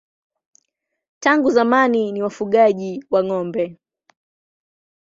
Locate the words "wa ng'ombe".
3.11-3.77